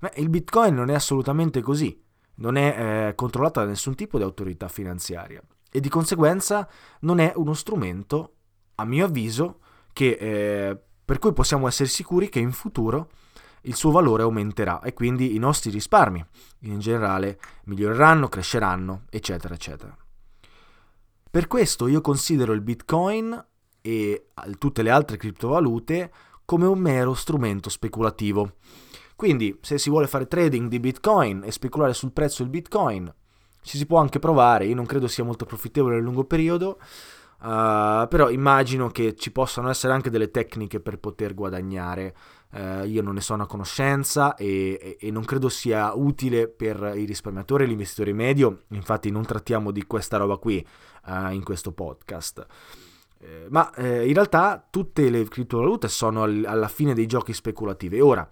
Ma 0.02 0.12
il 0.16 0.30
Bitcoin 0.30 0.76
non 0.76 0.92
è 0.92 0.94
assolutamente 0.94 1.62
così, 1.62 2.00
non 2.42 2.58
è 2.58 3.08
eh, 3.08 3.16
controllato 3.16 3.60
da 3.60 3.66
nessun 3.66 3.96
tipo 3.96 4.18
di 4.18 4.24
autorità 4.24 4.68
finanziaria 4.68 5.42
e 5.72 5.80
di 5.80 5.90
conseguenza 5.90 6.68
non 7.02 7.20
è 7.20 7.32
uno 7.36 7.54
strumento, 7.54 8.34
a 8.76 8.86
mio 8.86 9.06
avviso, 9.06 9.60
che, 9.94 10.18
eh, 10.20 10.78
per 11.06 11.20
cui 11.20 11.34
possiamo 11.34 11.68
essere 11.68 11.88
sicuri 11.88 12.30
che 12.30 12.40
in 12.40 12.52
futuro 12.52 13.10
il 13.62 13.76
suo 13.76 13.92
valore 13.92 14.24
aumenterà 14.24 14.82
e 14.82 14.94
quindi 14.94 15.36
i 15.36 15.38
nostri 15.38 15.70
risparmi 15.70 16.26
in 16.62 16.80
generale 16.80 17.40
miglioreranno, 17.66 18.28
cresceranno, 18.28 19.04
eccetera, 19.10 19.54
eccetera. 19.54 19.96
Per 21.30 21.48
questo 21.48 21.88
io 21.88 22.02
considero 22.02 22.54
il 22.54 22.62
Bitcoin 22.62 23.46
e 23.80 24.28
tutte 24.58 24.82
le 24.82 24.90
altre 24.90 25.18
criptovalute 25.18 26.12
come 26.44 26.66
un 26.66 26.80
mero 26.80 27.14
strumento 27.14 27.70
speculativo. 27.70 28.56
Quindi, 29.22 29.56
se 29.62 29.78
si 29.78 29.92
vuole 29.92 30.08
fare 30.08 30.26
trading 30.26 30.68
di 30.68 30.80
Bitcoin 30.80 31.44
e 31.46 31.52
speculare 31.52 31.94
sul 31.94 32.12
prezzo 32.12 32.42
del 32.42 32.50
Bitcoin, 32.50 33.14
ci 33.62 33.78
si 33.78 33.86
può 33.86 34.00
anche 34.00 34.18
provare. 34.18 34.66
Io 34.66 34.74
non 34.74 34.88
credo 34.88 35.08
sia 35.08 35.24
molto 35.24 35.46
profittevole 35.46 35.94
nel 35.94 36.04
lungo 36.04 36.24
periodo, 36.24 36.80
uh, 37.42 38.08
però 38.08 38.32
immagino 38.32 38.90
che 38.90 39.14
ci 39.14 39.32
possano 39.32 39.70
essere 39.70 39.94
anche 39.94 40.10
delle 40.10 40.32
tecniche 40.32 40.80
per 40.80 40.98
poter 40.98 41.36
guadagnare 41.36 42.16
eh, 42.52 42.88
io 42.88 43.04
non 43.04 43.14
ne 43.14 43.22
sono 43.22 43.44
a 43.44 43.46
conoscenza 43.46 44.34
e, 44.34 44.80
e, 44.82 44.98
e, 45.00 45.12
non 45.12 45.24
credo 45.24 45.50
sia 45.50 45.94
utile 45.94 46.48
per 46.48 46.94
i 46.96 47.06
risparmiatori 47.06 47.66
e 47.66 47.68
l'investitore 47.68 48.14
medio, 48.14 48.64
infatti 48.70 49.12
non 49.12 49.24
trattiamo 49.24 49.70
di 49.70 49.86
questa 49.86 50.18
roba 50.18 50.38
qui 50.38 50.66
eh, 51.06 51.34
in 51.34 51.44
questo 51.44 51.72
podcast. 51.74 52.44
Ma 53.50 53.72
eh, 53.76 54.08
in 54.08 54.16
realtà 54.16 54.66
tutte 54.68 55.08
le 55.12 55.24
criptovalute 55.26 55.88
sono 55.90 56.24
al, 56.24 56.44
alla 56.44 56.68
fine 56.68 56.96
dei 56.96 57.06
giochi 57.06 57.34
speculativi. 57.34 58.00
Ora, 58.00 58.28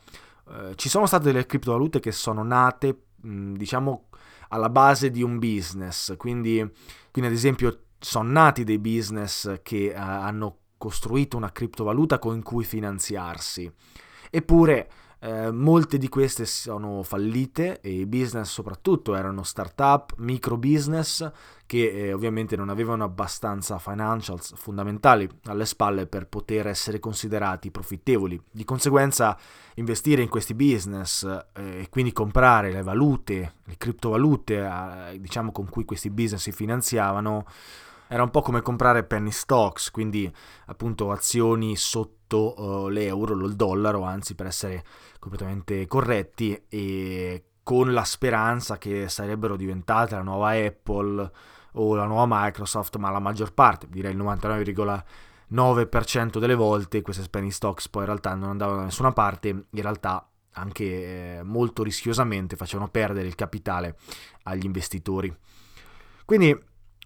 eh, 0.50 0.76
ci 0.76 0.90
sono 0.90 1.06
state 1.06 1.26
delle 1.26 1.46
criptovalute 1.46 2.00
che 2.00 2.12
sono 2.12 2.44
nate, 2.44 3.06
mh, 3.22 3.54
diciamo, 3.54 4.10
alla 4.50 4.70
base 4.70 5.12
di 5.12 5.22
un 5.22 5.38
business, 5.38 6.16
quindi, 6.18 6.58
quindi 7.12 7.30
ad 7.32 7.38
esempio 7.38 7.84
sono 8.00 8.32
nati 8.32 8.64
dei 8.64 8.80
business 8.80 9.60
che 9.62 9.94
uh, 9.96 10.00
hanno 10.00 10.58
costruito 10.78 11.38
una 11.38 11.52
criptovaluta 11.52 12.18
con 12.18 12.42
cui 12.42 12.64
finanziarsi. 12.64 13.72
Eppure 14.32 14.90
eh, 15.22 15.52
molte 15.52 15.98
di 15.98 16.08
queste 16.08 16.46
sono 16.46 17.04
fallite 17.04 17.82
e 17.82 17.92
i 17.92 18.06
business 18.06 18.50
soprattutto 18.50 19.16
erano 19.16 19.44
start-up, 19.44 20.14
micro 20.18 20.58
business 20.58 21.30
che 21.66 21.90
eh, 21.90 22.14
ovviamente 22.14 22.56
non 22.56 22.70
avevano 22.70 23.04
abbastanza 23.04 23.78
financials 23.80 24.54
fondamentali 24.56 25.30
alle 25.46 25.66
spalle 25.66 26.08
per 26.08 26.28
poter 26.28 26.68
essere 26.68 27.00
considerati 27.00 27.70
profittevoli. 27.70 28.42
Di 28.50 28.64
conseguenza 28.64 29.38
investire 29.76 30.22
in 30.22 30.30
questi 30.30 30.54
business 30.54 31.24
eh, 31.54 31.82
e 31.82 31.90
quindi 31.90 32.14
comprare 32.14 32.72
le 32.72 32.82
valute, 32.82 33.56
le 33.66 33.76
criptovalute 33.78 35.18
diciamo 35.20 35.52
con 35.52 35.70
cui 35.70 35.84
questi 35.84 36.10
business 36.10 36.44
si 36.44 36.52
finanziavano 36.52 37.46
era 38.08 38.24
un 38.24 38.32
po' 38.32 38.42
come 38.42 38.62
comprare 38.62 39.04
penny 39.04 39.30
stocks, 39.30 39.92
quindi 39.92 40.32
appunto 40.66 41.12
azioni 41.12 41.76
sotto 41.76 42.19
uh, 42.38 42.88
l'euro, 42.88 43.46
il 43.46 43.56
dollaro, 43.56 44.04
anzi 44.04 44.36
per 44.36 44.48
essere 44.48 44.84
completamente 45.20 45.86
corretti, 45.88 46.62
e 46.68 47.44
con 47.64 47.94
la 47.94 48.04
speranza 48.04 48.78
che 48.78 49.08
sarebbero 49.10 49.56
diventate 49.56 50.16
la 50.16 50.24
nuova 50.24 50.52
Apple 50.52 51.32
o 51.74 51.96
la 51.96 52.06
nuova 52.06 52.26
Microsoft, 52.28 52.98
ma 52.98 53.12
la 53.12 53.20
maggior 53.20 53.54
parte, 53.54 53.88
direi 53.90 54.14
il 54.14 54.18
99,9% 54.18 56.40
delle 56.40 56.56
volte 56.56 57.02
queste 57.02 57.28
penny 57.30 57.52
stocks 57.52 57.90
poi 57.90 58.02
in 58.02 58.08
realtà 58.08 58.34
non 58.34 58.50
andavano 58.50 58.80
da 58.80 58.86
nessuna 58.86 59.12
parte, 59.12 59.50
in 59.50 59.82
realtà 59.82 60.28
anche 60.54 61.38
eh, 61.38 61.44
molto 61.44 61.84
rischiosamente 61.84 62.56
facevano 62.56 62.90
perdere 62.90 63.28
il 63.28 63.36
capitale 63.36 63.98
agli 64.44 64.66
investitori. 64.66 65.32
Quindi 66.26 66.58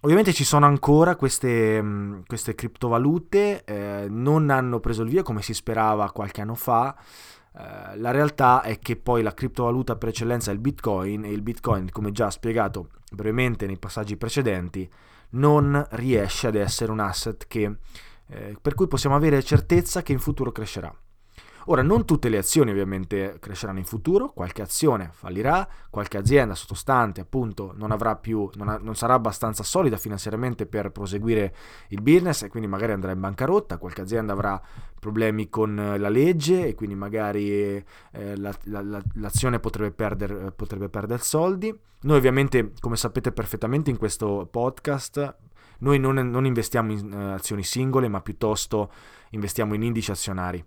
Ovviamente 0.04 0.34
ci 0.34 0.44
sono 0.44 0.66
ancora 0.66 1.16
queste, 1.16 1.80
mm, 1.82 2.20
queste 2.26 2.54
criptovalute, 2.54 3.64
eh, 3.64 4.06
non 4.10 4.50
hanno 4.50 4.78
preso 4.78 5.02
il 5.02 5.08
via 5.08 5.22
come 5.22 5.40
si 5.40 5.54
sperava 5.54 6.12
qualche 6.12 6.42
anno 6.42 6.54
fa. 6.54 6.94
Eh, 7.56 7.96
la 7.96 8.10
realtà 8.10 8.60
è 8.60 8.78
che 8.78 8.96
poi 8.96 9.22
la 9.22 9.32
criptovaluta 9.32 9.96
per 9.96 10.10
eccellenza 10.10 10.50
è 10.50 10.54
il 10.54 10.60
Bitcoin 10.60 11.24
e 11.24 11.30
il 11.30 11.40
Bitcoin, 11.40 11.88
come 11.90 12.12
già 12.12 12.30
spiegato 12.30 12.90
brevemente 13.10 13.64
nei 13.66 13.78
passaggi 13.78 14.18
precedenti, 14.18 14.86
non 15.30 15.82
riesce 15.92 16.48
ad 16.48 16.56
essere 16.56 16.92
un 16.92 17.00
asset 17.00 17.46
che, 17.48 17.76
eh, 18.26 18.58
per 18.60 18.74
cui 18.74 18.86
possiamo 18.86 19.16
avere 19.16 19.42
certezza 19.42 20.02
che 20.02 20.12
in 20.12 20.18
futuro 20.18 20.52
crescerà. 20.52 20.94
Ora, 21.66 21.82
non 21.82 22.04
tutte 22.04 22.28
le 22.28 22.36
azioni 22.36 22.70
ovviamente 22.70 23.38
cresceranno 23.40 23.78
in 23.78 23.86
futuro, 23.86 24.32
qualche 24.32 24.60
azione 24.60 25.08
fallirà, 25.12 25.66
qualche 25.88 26.18
azienda 26.18 26.54
sottostante 26.54 27.22
appunto 27.22 27.72
non 27.74 27.90
avrà 27.90 28.16
più, 28.16 28.50
non, 28.54 28.68
ha, 28.68 28.76
non, 28.76 28.94
sarà 28.94 29.14
abbastanza 29.14 29.62
solida 29.62 29.96
finanziariamente 29.96 30.66
per 30.66 30.90
proseguire 30.90 31.54
il 31.88 32.02
business 32.02 32.42
e 32.42 32.48
quindi 32.48 32.68
magari 32.68 32.92
andrà 32.92 33.12
in 33.12 33.20
bancarotta, 33.20 33.78
qualche 33.78 34.02
azienda 34.02 34.34
avrà 34.34 34.60
problemi 35.00 35.48
con 35.48 35.74
la 35.74 36.08
legge 36.10 36.66
e 36.66 36.74
quindi 36.74 36.94
magari 36.94 37.48
eh, 37.50 38.36
la, 38.36 38.54
la, 38.64 39.02
l'azione 39.14 39.58
potrebbe 39.58 39.92
perdere, 39.92 40.52
potrebbe 40.52 40.90
perdere 40.90 41.22
soldi. 41.22 41.74
Noi 42.00 42.16
ovviamente, 42.18 42.72
come 42.78 42.96
sapete 42.96 43.32
perfettamente 43.32 43.88
in 43.88 43.96
questo 43.96 44.46
podcast, 44.50 45.34
noi 45.78 45.98
non, 45.98 46.16
non 46.16 46.44
investiamo 46.44 46.92
in 46.92 47.10
uh, 47.10 47.32
azioni 47.34 47.62
singole, 47.62 48.08
ma 48.08 48.20
piuttosto 48.20 48.92
investiamo 49.30 49.74
in 49.74 49.82
indici 49.82 50.10
azionari 50.10 50.64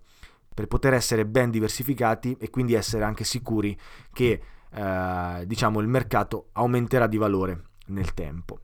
per 0.58 0.66
poter 0.66 0.92
essere 0.92 1.24
ben 1.24 1.52
diversificati 1.52 2.36
e 2.36 2.50
quindi 2.50 2.74
essere 2.74 3.04
anche 3.04 3.22
sicuri 3.22 3.78
che 4.12 4.42
eh, 4.72 5.44
diciamo, 5.46 5.78
il 5.78 5.86
mercato 5.86 6.48
aumenterà 6.54 7.06
di 7.06 7.16
valore 7.16 7.62
nel 7.86 8.12
tempo. 8.12 8.58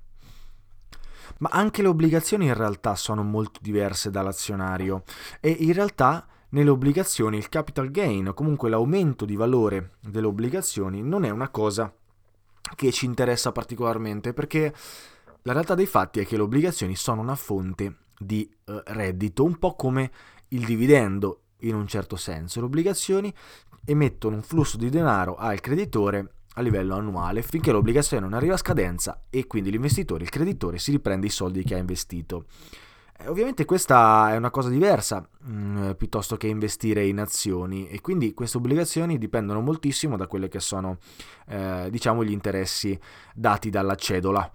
Ma 1.38 1.50
anche 1.52 1.82
le 1.82 1.88
obbligazioni 1.88 2.46
in 2.46 2.54
realtà 2.54 2.96
sono 2.96 3.22
molto 3.22 3.60
diverse 3.62 4.10
dall'azionario 4.10 5.04
e 5.38 5.50
in 5.50 5.72
realtà 5.72 6.26
nelle 6.48 6.70
obbligazioni 6.70 7.36
il 7.36 7.48
capital 7.48 7.92
gain 7.92 8.32
comunque 8.34 8.68
l'aumento 8.68 9.24
di 9.24 9.36
valore 9.36 9.92
delle 10.00 10.26
obbligazioni 10.26 11.00
non 11.00 11.24
è 11.24 11.30
una 11.30 11.48
cosa 11.48 11.94
che 12.74 12.90
ci 12.90 13.04
interessa 13.04 13.52
particolarmente 13.52 14.32
perché 14.32 14.74
la 15.42 15.52
realtà 15.52 15.76
dei 15.76 15.86
fatti 15.86 16.18
è 16.18 16.26
che 16.26 16.36
le 16.36 16.42
obbligazioni 16.42 16.96
sono 16.96 17.20
una 17.20 17.36
fonte 17.36 17.98
di 18.18 18.52
eh, 18.64 18.82
reddito, 18.86 19.44
un 19.44 19.60
po' 19.60 19.76
come 19.76 20.10
il 20.48 20.64
dividendo 20.64 21.38
in 21.68 21.74
un 21.74 21.86
certo 21.86 22.16
senso. 22.16 22.60
Le 22.60 22.66
obbligazioni 22.66 23.32
emettono 23.84 24.36
un 24.36 24.42
flusso 24.42 24.76
di 24.76 24.88
denaro 24.88 25.36
al 25.36 25.60
creditore 25.60 26.30
a 26.54 26.62
livello 26.62 26.94
annuale 26.94 27.42
finché 27.42 27.72
l'obbligazione 27.72 28.22
non 28.22 28.34
arriva 28.34 28.54
a 28.54 28.58
scadenza 28.58 29.24
e 29.28 29.46
quindi 29.46 29.70
l'investitore, 29.70 30.24
il 30.24 30.30
creditore, 30.30 30.78
si 30.78 30.92
riprende 30.92 31.26
i 31.26 31.30
soldi 31.30 31.64
che 31.64 31.74
ha 31.74 31.78
investito. 31.78 32.46
Eh, 33.16 33.28
ovviamente 33.28 33.64
questa 33.64 34.32
è 34.32 34.36
una 34.36 34.50
cosa 34.50 34.68
diversa 34.68 35.26
mh, 35.40 35.52
mm, 35.52 35.90
piuttosto 35.92 36.36
che 36.36 36.46
investire 36.46 37.06
in 37.06 37.20
azioni 37.20 37.88
e 37.88 38.00
quindi 38.00 38.34
queste 38.34 38.56
obbligazioni 38.56 39.18
dipendono 39.18 39.60
moltissimo 39.60 40.16
da 40.16 40.26
quelli 40.26 40.48
che 40.48 40.60
sono 40.60 40.98
eh, 41.46 41.88
diciamo 41.90 42.24
gli 42.24 42.32
interessi 42.32 42.98
dati 43.34 43.70
dalla 43.70 43.94
cedola 43.94 44.50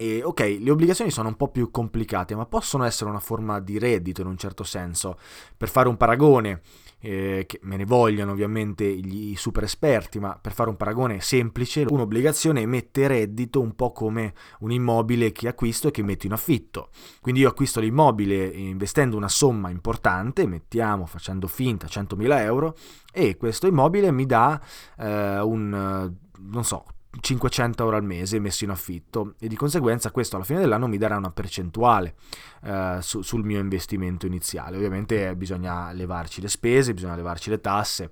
e 0.00 0.22
ok, 0.24 0.56
le 0.60 0.70
obbligazioni 0.70 1.10
sono 1.10 1.28
un 1.28 1.36
po' 1.36 1.48
più 1.48 1.70
complicate, 1.70 2.34
ma 2.34 2.46
possono 2.46 2.84
essere 2.84 3.10
una 3.10 3.20
forma 3.20 3.60
di 3.60 3.78
reddito 3.78 4.22
in 4.22 4.28
un 4.28 4.38
certo 4.38 4.64
senso. 4.64 5.18
Per 5.54 5.68
fare 5.68 5.88
un 5.88 5.98
paragone, 5.98 6.62
eh, 7.00 7.44
che 7.46 7.58
me 7.64 7.76
ne 7.76 7.84
vogliono 7.84 8.32
ovviamente 8.32 8.90
gli 8.96 9.36
super 9.36 9.64
esperti, 9.64 10.18
ma 10.18 10.38
per 10.40 10.54
fare 10.54 10.70
un 10.70 10.78
paragone 10.78 11.20
semplice, 11.20 11.84
un'obbligazione 11.86 12.62
emette 12.62 13.08
reddito 13.08 13.60
un 13.60 13.74
po' 13.74 13.92
come 13.92 14.32
un 14.60 14.72
immobile 14.72 15.32
che 15.32 15.48
acquisto 15.48 15.88
e 15.88 15.90
che 15.90 16.02
metto 16.02 16.24
in 16.24 16.32
affitto. 16.32 16.88
Quindi 17.20 17.42
io 17.42 17.48
acquisto 17.48 17.78
l'immobile 17.78 18.46
investendo 18.46 19.18
una 19.18 19.28
somma 19.28 19.68
importante, 19.68 20.46
mettiamo 20.46 21.04
facendo 21.04 21.46
finta 21.46 21.86
100.000 21.86 22.38
euro, 22.38 22.74
e 23.12 23.36
questo 23.36 23.66
immobile 23.66 24.10
mi 24.12 24.24
dà 24.24 24.58
eh, 24.96 25.40
un, 25.40 26.10
non 26.38 26.64
so, 26.64 26.84
500 27.18 27.82
euro 27.82 27.96
al 27.96 28.04
mese 28.04 28.38
messo 28.38 28.64
in 28.64 28.70
affitto 28.70 29.34
e 29.40 29.48
di 29.48 29.56
conseguenza 29.56 30.10
questo 30.10 30.36
alla 30.36 30.44
fine 30.44 30.60
dell'anno 30.60 30.86
mi 30.86 30.96
darà 30.96 31.16
una 31.16 31.30
percentuale 31.30 32.14
eh, 32.62 32.98
su, 33.00 33.22
sul 33.22 33.44
mio 33.44 33.58
investimento 33.58 34.26
iniziale. 34.26 34.76
Ovviamente 34.76 35.34
bisogna 35.34 35.92
levarci 35.92 36.40
le 36.40 36.48
spese, 36.48 36.94
bisogna 36.94 37.16
levarci 37.16 37.50
le 37.50 37.60
tasse, 37.60 38.10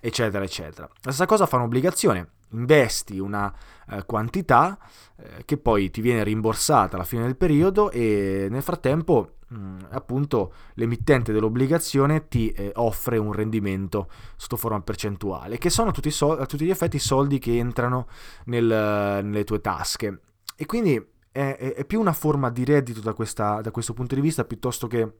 eccetera, 0.00 0.44
eccetera. 0.44 0.86
La 0.86 1.10
stessa 1.10 1.26
cosa 1.26 1.46
fa 1.46 1.56
un'obbligazione, 1.56 2.28
investi 2.50 3.18
una 3.18 3.52
eh, 3.88 4.04
quantità 4.04 4.78
eh, 5.16 5.44
che 5.44 5.56
poi 5.56 5.90
ti 5.90 6.00
viene 6.00 6.22
rimborsata 6.22 6.96
alla 6.96 7.04
fine 7.04 7.22
del 7.22 7.36
periodo 7.36 7.90
e 7.90 8.48
nel 8.50 8.62
frattempo 8.62 9.36
Mm, 9.56 9.78
appunto 9.90 10.52
l'emittente 10.74 11.32
dell'obbligazione 11.32 12.26
ti 12.26 12.50
eh, 12.50 12.72
offre 12.74 13.18
un 13.18 13.32
rendimento 13.32 14.08
sotto 14.36 14.56
forma 14.56 14.80
percentuale, 14.80 15.58
che 15.58 15.70
sono 15.70 15.92
tutti 15.92 16.10
so- 16.10 16.36
a 16.36 16.46
tutti 16.46 16.64
gli 16.64 16.70
effetti 16.70 16.98
soldi 16.98 17.38
che 17.38 17.56
entrano 17.58 18.08
nel, 18.46 18.64
nelle 18.64 19.44
tue 19.44 19.60
tasche. 19.60 20.20
E 20.56 20.66
quindi 20.66 20.94
è, 21.30 21.74
è, 21.76 21.84
più 21.84 22.00
una 22.00 22.12
forma 22.12 22.50
di 22.50 22.64
reddito 22.64 23.00
da, 23.00 23.12
questa, 23.12 23.60
da 23.60 23.70
questo 23.70 23.92
punto 23.92 24.14
di 24.14 24.20
vista 24.20 24.44
piuttosto 24.44 24.86
che 24.86 25.12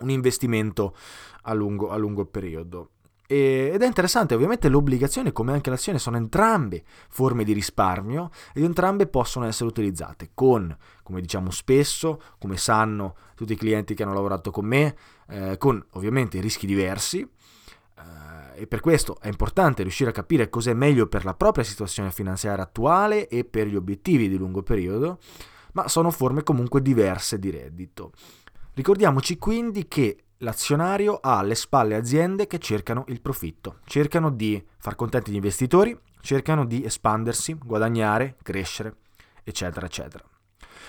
un 0.00 0.10
investimento 0.10 0.94
a 1.42 1.52
lungo, 1.52 1.90
a 1.90 1.96
lungo 1.96 2.24
periodo. 2.26 2.90
Ed 3.28 3.82
è 3.82 3.86
interessante, 3.86 4.34
ovviamente 4.34 4.68
l'obbligazione 4.68 5.32
come 5.32 5.52
anche 5.52 5.70
l'azione 5.70 5.98
sono 5.98 6.16
entrambe 6.16 6.84
forme 7.08 7.42
di 7.42 7.52
risparmio 7.52 8.30
ed 8.54 8.62
entrambe 8.62 9.08
possono 9.08 9.46
essere 9.46 9.68
utilizzate 9.68 10.30
con, 10.32 10.74
come 11.02 11.20
diciamo 11.20 11.50
spesso, 11.50 12.20
come 12.38 12.56
sanno 12.56 13.16
tutti 13.34 13.54
i 13.54 13.56
clienti 13.56 13.94
che 13.94 14.04
hanno 14.04 14.14
lavorato 14.14 14.50
con 14.50 14.64
me, 14.64 14.96
eh, 15.28 15.56
con 15.58 15.84
ovviamente 15.92 16.40
rischi 16.40 16.66
diversi 16.66 17.28
eh, 17.98 18.62
e 18.62 18.66
per 18.66 18.80
questo 18.80 19.18
è 19.20 19.28
importante 19.28 19.82
riuscire 19.82 20.10
a 20.10 20.12
capire 20.12 20.48
cos'è 20.48 20.72
meglio 20.72 21.06
per 21.06 21.24
la 21.24 21.34
propria 21.34 21.64
situazione 21.64 22.10
finanziaria 22.10 22.62
attuale 22.62 23.28
e 23.28 23.44
per 23.44 23.66
gli 23.66 23.76
obiettivi 23.76 24.28
di 24.28 24.36
lungo 24.36 24.62
periodo, 24.62 25.18
ma 25.72 25.88
sono 25.88 26.10
forme 26.10 26.42
comunque 26.42 26.80
diverse 26.80 27.38
di 27.38 27.50
reddito. 27.50 28.12
Ricordiamoci 28.74 29.38
quindi 29.38 29.88
che 29.88 30.25
l'azionario 30.38 31.18
ha 31.20 31.38
alle 31.38 31.54
spalle 31.54 31.94
aziende 31.94 32.46
che 32.46 32.58
cercano 32.58 33.04
il 33.08 33.20
profitto, 33.20 33.78
cercano 33.84 34.30
di 34.30 34.62
far 34.78 34.94
contenti 34.94 35.30
gli 35.30 35.36
investitori, 35.36 35.98
cercano 36.20 36.64
di 36.64 36.84
espandersi, 36.84 37.54
guadagnare, 37.54 38.36
crescere, 38.42 38.96
eccetera, 39.42 39.86
eccetera. 39.86 40.24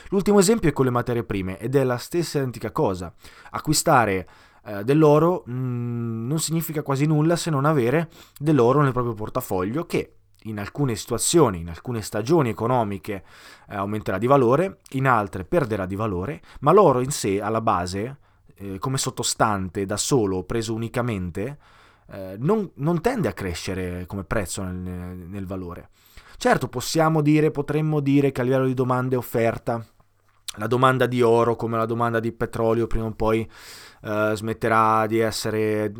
L'ultimo 0.09 0.39
esempio 0.39 0.69
è 0.69 0.73
con 0.73 0.85
le 0.85 0.91
materie 0.91 1.23
prime 1.23 1.59
ed 1.59 1.75
è 1.75 1.83
la 1.83 1.97
stessa 1.97 2.37
identica 2.37 2.71
cosa. 2.71 3.13
Acquistare 3.51 4.27
eh, 4.65 4.83
dell'oro 4.83 5.43
mh, 5.45 5.51
mm, 5.51 6.27
non 6.27 6.39
significa 6.39 6.81
quasi 6.81 7.05
nulla 7.05 7.35
se 7.35 7.49
non 7.49 7.65
avere 7.65 8.09
dell'oro 8.37 8.81
nel 8.81 8.93
proprio 8.93 9.13
portafoglio 9.13 9.85
che 9.85 10.13
in 10.43 10.59
alcune 10.59 10.95
situazioni, 10.95 11.59
in 11.59 11.69
alcune 11.69 12.01
stagioni 12.01 12.49
economiche 12.49 13.23
eh, 13.69 13.75
aumenterà 13.75 14.17
di 14.17 14.27
valore, 14.27 14.79
in 14.91 15.07
altre 15.07 15.43
perderà 15.43 15.85
di 15.85 15.95
valore, 15.95 16.41
ma 16.61 16.71
l'oro 16.71 17.01
in 17.01 17.11
sé 17.11 17.41
alla 17.41 17.61
base 17.61 18.17
eh, 18.57 18.79
come 18.79 18.97
sottostante 18.97 19.85
da 19.85 19.97
solo, 19.97 20.43
preso 20.43 20.73
unicamente, 20.73 21.57
eh, 22.09 22.35
non, 22.39 22.69
non, 22.75 23.01
tende 23.01 23.27
a 23.27 23.33
crescere 23.33 24.05
come 24.05 24.23
prezzo 24.23 24.63
nel, 24.63 25.17
nel, 25.17 25.45
valore. 25.45 25.89
Certo, 26.37 26.67
possiamo 26.67 27.21
dire, 27.21 27.51
potremmo 27.51 27.99
dire 27.99 28.31
che 28.31 28.41
a 28.41 28.43
livello 28.43 28.65
di 28.65 28.73
domanda 28.73 29.15
e 29.15 29.17
offerta, 29.17 29.83
la 30.57 30.67
domanda 30.67 31.05
di 31.05 31.21
oro 31.21 31.55
come 31.55 31.77
la 31.77 31.85
domanda 31.85 32.19
di 32.19 32.31
petrolio 32.31 32.87
prima 32.87 33.05
o 33.05 33.11
poi 33.11 33.47
eh, 34.01 34.31
smetterà 34.33 35.05
di 35.05 35.19
essere, 35.19 35.91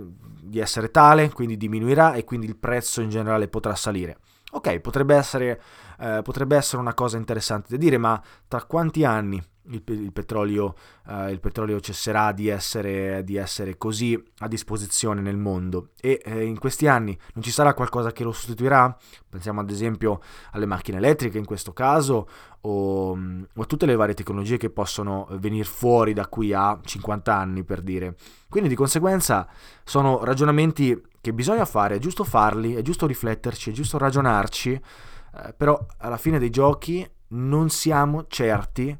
di 0.41 0.59
essere 0.59 0.89
tale, 0.91 1.31
quindi 1.31 1.57
diminuirà 1.57 2.13
e 2.13 2.23
quindi 2.23 2.47
il 2.47 2.57
prezzo 2.57 3.01
in 3.01 3.09
generale 3.09 3.47
potrà 3.47 3.75
salire. 3.75 4.17
Ok, 4.51 4.79
potrebbe 4.79 5.15
essere, 5.15 5.61
eh, 5.99 6.21
potrebbe 6.23 6.55
essere 6.55 6.81
una 6.81 6.93
cosa 6.93 7.17
interessante 7.17 7.67
da 7.71 7.77
dire, 7.77 7.97
ma 7.97 8.21
tra 8.47 8.63
quanti 8.63 9.03
anni 9.03 9.43
il, 9.69 9.83
il, 9.85 10.11
petrolio, 10.11 10.75
uh, 11.07 11.29
il, 11.29 11.39
petrolio, 11.39 11.79
cesserà 11.79 12.31
di 12.31 12.47
essere, 12.47 13.23
di 13.23 13.35
essere, 13.35 13.77
così 13.77 14.21
a 14.39 14.47
disposizione 14.47 15.21
nel 15.21 15.37
mondo 15.37 15.89
e 15.99 16.21
eh, 16.23 16.43
in 16.43 16.59
questi 16.59 16.87
anni 16.87 17.17
non 17.33 17.43
ci 17.43 17.51
sarà 17.51 17.73
qualcosa 17.73 18.11
che 18.11 18.23
lo 18.23 18.31
sostituirà? 18.31 18.95
Pensiamo 19.29 19.61
ad 19.61 19.69
esempio 19.69 20.21
alle 20.51 20.65
macchine 20.65 20.97
elettriche 20.97 21.37
in 21.37 21.45
questo 21.45 21.73
caso 21.73 22.27
o, 22.61 23.11
o 23.11 23.61
a 23.61 23.65
tutte 23.65 23.85
le 23.85 23.95
varie 23.95 24.13
tecnologie 24.13 24.57
che 24.57 24.69
possono 24.69 25.27
venire 25.31 25.65
fuori 25.65 26.13
da 26.13 26.27
qui 26.27 26.53
a 26.53 26.79
50 26.81 27.35
anni 27.35 27.63
per 27.63 27.81
dire. 27.81 28.15
Quindi 28.49 28.69
di 28.69 28.75
conseguenza 28.75 29.47
sono 29.83 30.23
ragionamenti 30.23 30.99
che 31.21 31.33
bisogna 31.33 31.65
fare, 31.65 31.95
è 31.95 31.99
giusto 31.99 32.23
farli, 32.23 32.75
è 32.75 32.81
giusto 32.81 33.05
rifletterci, 33.05 33.71
è 33.71 33.73
giusto 33.73 33.97
ragionarci, 33.97 34.71
eh, 34.71 35.53
però 35.55 35.85
alla 35.97 36.17
fine 36.17 36.39
dei 36.39 36.49
giochi 36.49 37.07
non 37.29 37.69
siamo 37.69 38.25
certi 38.27 38.97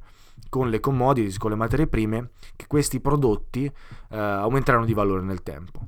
con 0.49 0.69
le 0.69 0.79
commodities, 0.79 1.37
con 1.37 1.51
le 1.51 1.55
materie 1.57 1.87
prime, 1.87 2.31
che 2.55 2.67
questi 2.67 2.99
prodotti 2.99 3.65
eh, 3.65 4.17
aumenteranno 4.17 4.85
di 4.85 4.93
valore 4.93 5.23
nel 5.23 5.43
tempo. 5.43 5.79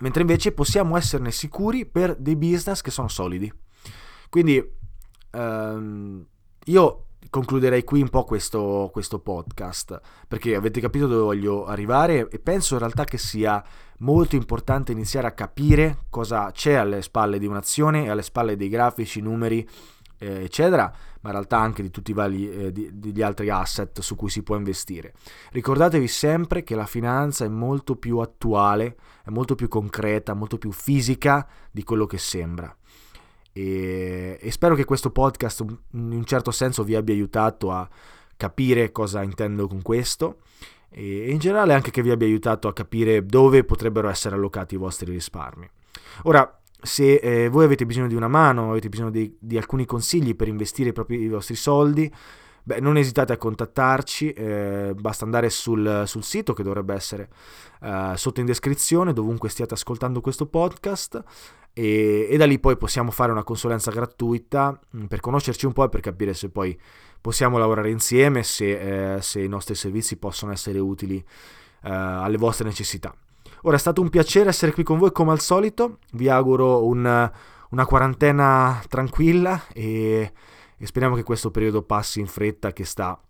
Mentre 0.00 0.20
invece 0.22 0.52
possiamo 0.52 0.96
esserne 0.96 1.30
sicuri 1.30 1.86
per 1.86 2.14
dei 2.16 2.36
business 2.36 2.80
che 2.80 2.90
sono 2.90 3.08
solidi. 3.08 3.52
Quindi 4.28 4.62
ehm, 5.30 6.26
io 6.66 7.02
concluderei 7.30 7.84
qui 7.84 8.00
un 8.00 8.08
po' 8.08 8.24
questo, 8.24 8.90
questo, 8.92 9.18
podcast, 9.18 10.00
perché 10.26 10.54
avete 10.54 10.80
capito 10.80 11.06
dove 11.06 11.22
voglio 11.22 11.66
arrivare 11.66 12.28
e 12.28 12.38
penso 12.38 12.74
in 12.74 12.80
realtà 12.80 13.04
che 13.04 13.18
sia 13.18 13.62
molto 13.98 14.36
importante 14.36 14.92
iniziare 14.92 15.26
a 15.26 15.32
capire 15.32 16.04
cosa 16.08 16.50
c'è 16.52 16.74
alle 16.74 17.02
spalle 17.02 17.38
di 17.38 17.46
un'azione 17.46 18.04
e 18.04 18.10
alle 18.10 18.22
spalle 18.22 18.56
dei 18.56 18.68
grafici, 18.68 19.20
numeri, 19.20 19.66
eh, 20.18 20.42
eccetera, 20.42 20.84
ma 21.20 21.30
in 21.30 21.34
realtà 21.34 21.58
anche 21.58 21.82
di 21.82 21.90
tutti 21.90 22.10
i 22.10 22.14
vari 22.14 22.50
eh, 22.50 22.72
di, 22.72 22.90
degli 22.92 23.22
altri 23.22 23.50
asset 23.50 24.00
su 24.00 24.14
cui 24.16 24.30
si 24.30 24.42
può 24.42 24.56
investire. 24.56 25.14
Ricordatevi 25.50 26.08
sempre 26.08 26.62
che 26.62 26.74
la 26.74 26.86
finanza 26.86 27.44
è 27.44 27.48
molto 27.48 27.96
più 27.96 28.18
attuale, 28.18 28.96
è 29.24 29.30
molto 29.30 29.54
più 29.54 29.68
concreta, 29.68 30.34
molto 30.34 30.58
più 30.58 30.72
fisica 30.72 31.46
di 31.70 31.82
quello 31.82 32.06
che 32.06 32.18
sembra. 32.18 32.74
E, 33.52 34.38
e 34.40 34.50
spero 34.50 34.74
che 34.74 34.84
questo 34.84 35.10
podcast 35.10 35.60
in 35.60 35.78
un 36.12 36.24
certo 36.24 36.50
senso 36.50 36.84
vi 36.84 36.94
abbia 36.94 37.14
aiutato 37.14 37.70
a 37.72 37.88
capire 38.36 38.92
cosa 38.92 39.22
intendo 39.22 39.66
con 39.66 39.82
questo 39.82 40.38
e 40.90 41.30
in 41.30 41.38
generale 41.38 41.74
anche 41.74 41.90
che 41.90 42.02
vi 42.02 42.10
abbia 42.10 42.26
aiutato 42.26 42.68
a 42.68 42.72
capire 42.72 43.24
dove 43.26 43.64
potrebbero 43.64 44.08
essere 44.08 44.36
allocati 44.36 44.74
i 44.74 44.78
vostri 44.78 45.10
risparmi. 45.10 45.68
Ora, 46.22 46.57
se 46.80 47.14
eh, 47.14 47.48
voi 47.48 47.64
avete 47.64 47.86
bisogno 47.86 48.06
di 48.06 48.14
una 48.14 48.28
mano, 48.28 48.70
avete 48.70 48.88
bisogno 48.88 49.10
di, 49.10 49.36
di 49.38 49.56
alcuni 49.56 49.84
consigli 49.84 50.36
per 50.36 50.48
investire 50.48 50.92
i, 51.08 51.14
i 51.14 51.28
vostri 51.28 51.56
soldi, 51.56 52.12
beh, 52.62 52.80
non 52.80 52.96
esitate 52.96 53.32
a 53.32 53.36
contattarci, 53.36 54.32
eh, 54.32 54.94
basta 54.96 55.24
andare 55.24 55.50
sul, 55.50 56.04
sul, 56.06 56.22
sito 56.22 56.52
che 56.52 56.62
dovrebbe 56.62 56.94
essere 56.94 57.28
eh, 57.82 58.12
sotto 58.14 58.40
in 58.40 58.46
descrizione, 58.46 59.12
dovunque 59.12 59.48
stiate 59.48 59.74
ascoltando 59.74 60.20
questo 60.20 60.46
podcast, 60.46 61.22
e, 61.72 62.28
e, 62.30 62.36
da 62.36 62.46
lì 62.46 62.58
poi 62.58 62.76
possiamo 62.76 63.10
fare 63.10 63.32
una 63.32 63.44
consulenza 63.44 63.90
gratuita 63.90 64.78
mm, 64.96 65.04
per 65.04 65.20
conoscerci 65.20 65.66
un 65.66 65.72
po' 65.72 65.84
e 65.84 65.88
per 65.88 66.00
capire 66.00 66.34
se 66.34 66.48
poi 66.50 66.78
possiamo 67.20 67.58
lavorare 67.58 67.90
insieme, 67.90 68.42
se, 68.42 69.16
eh, 69.16 69.22
se 69.22 69.40
i 69.40 69.48
nostri 69.48 69.74
servizi 69.74 70.16
possono 70.16 70.52
essere 70.52 70.78
utili 70.78 71.16
eh, 71.16 71.90
alle 71.90 72.36
vostre 72.36 72.66
necessità. 72.66 73.14
Ora 73.62 73.76
è 73.76 73.78
stato 73.78 74.00
un 74.00 74.08
piacere 74.08 74.50
essere 74.50 74.72
qui 74.72 74.82
con 74.82 74.98
voi 74.98 75.12
come 75.12 75.32
al 75.32 75.40
solito, 75.40 75.98
vi 76.12 76.28
auguro 76.28 76.84
un, 76.86 77.30
una 77.70 77.86
quarantena 77.86 78.82
tranquilla 78.88 79.64
e, 79.72 80.32
e 80.76 80.86
speriamo 80.86 81.16
che 81.16 81.22
questo 81.22 81.50
periodo 81.50 81.82
passi 81.82 82.20
in 82.20 82.26
fretta 82.26 82.72
che 82.72 82.84
sta 82.84 83.20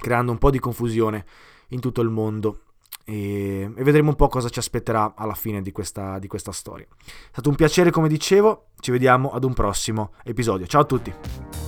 creando 0.00 0.32
un 0.32 0.38
po' 0.38 0.50
di 0.50 0.58
confusione 0.58 1.24
in 1.68 1.80
tutto 1.80 2.00
il 2.00 2.08
mondo 2.08 2.60
e, 3.04 3.70
vedremo 3.76 4.10
un 4.10 4.16
po' 4.16 4.28
cosa 4.28 4.50
ci 4.50 4.58
aspetterà 4.58 5.14
alla 5.16 5.34
fine 5.34 5.62
di 5.62 5.72
questa, 5.72 6.18
di 6.18 6.26
questa 6.26 6.52
storia. 6.52 6.86
È 6.86 7.30
stato 7.32 7.48
un 7.48 7.56
piacere 7.56 7.90
come 7.90 8.08
dicevo, 8.08 8.66
ci 8.80 8.90
vediamo 8.90 9.30
ad 9.30 9.44
un 9.44 9.54
prossimo 9.54 10.12
episodio. 10.24 10.66
Ciao 10.66 10.82
a 10.82 10.84
tutti! 10.84 11.67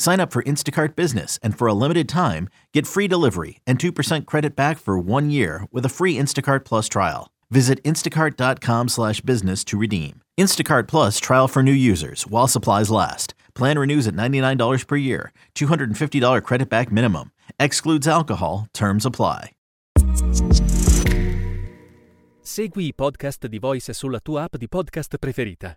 Sign 0.00 0.18
up 0.18 0.32
for 0.32 0.42
Instacart 0.44 0.96
Business 0.96 1.38
and 1.42 1.54
for 1.54 1.68
a 1.68 1.74
limited 1.74 2.08
time, 2.08 2.48
get 2.72 2.86
free 2.86 3.06
delivery 3.06 3.58
and 3.66 3.78
2% 3.78 4.24
credit 4.24 4.56
back 4.56 4.78
for 4.78 4.98
one 4.98 5.28
year 5.28 5.66
with 5.72 5.84
a 5.84 5.90
free 5.90 6.16
Instacart 6.16 6.64
Plus 6.64 6.88
trial. 6.88 7.30
Visit 7.50 7.82
instacart.com 7.82 8.88
slash 8.88 9.20
business 9.20 9.62
to 9.64 9.76
redeem. 9.76 10.22
Instacart 10.38 10.88
Plus 10.88 11.18
trial 11.20 11.48
for 11.48 11.62
new 11.62 11.70
users 11.70 12.26
while 12.26 12.48
supplies 12.48 12.90
last. 12.90 13.34
Plan 13.54 13.78
renews 13.78 14.06
at 14.06 14.14
$99 14.14 14.86
per 14.86 14.96
year. 14.96 15.32
$250 15.54 16.42
credit 16.42 16.70
back 16.70 16.90
minimum. 16.90 17.30
Excludes 17.58 18.08
alcohol. 18.08 18.68
Terms 18.72 19.04
apply. 19.04 19.50
Segui 22.42 22.86
i 22.86 22.92
podcast 22.94 23.46
di 23.48 23.58
Voice 23.58 23.92
sulla 23.92 24.20
tua 24.20 24.44
app 24.44 24.56
di 24.56 24.66
podcast 24.66 25.18
preferita. 25.18 25.76